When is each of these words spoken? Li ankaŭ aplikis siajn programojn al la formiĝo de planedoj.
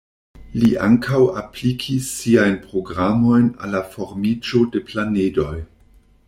Li 0.61 0.69
ankaŭ 0.85 1.19
aplikis 1.41 2.07
siajn 2.21 2.57
programojn 2.71 3.53
al 3.67 3.73
la 3.77 3.83
formiĝo 3.93 4.63
de 4.77 4.83
planedoj. 4.89 5.55